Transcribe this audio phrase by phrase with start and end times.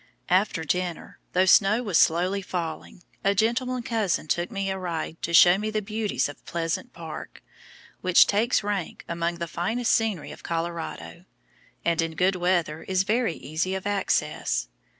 [0.29, 5.31] After dinner, though snow was slowly falling, a gentleman cousin took me a ride to
[5.31, 7.43] show me the beauties of Pleasant Park,
[8.01, 11.25] which takes rank among the finest scenery of Colorado,
[11.85, 14.69] and in good weather is very easy of access.